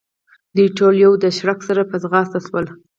دوی 0.55 0.67
ټول 0.77 0.93
د 0.97 0.99
یوه 1.03 1.29
شړک 1.37 1.59
سره 1.67 1.81
په 1.89 1.95
ځغاسته 2.03 2.39
شول. 2.47 2.65